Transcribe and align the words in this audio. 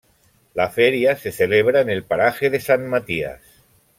La 0.59 0.65
feria 0.77 1.15
se 1.15 1.31
celebra 1.31 1.81
en 1.81 1.87
el 1.91 2.03
paraje 2.03 2.49
de 2.49 2.59
San 2.59 2.89
Matías. 2.89 3.43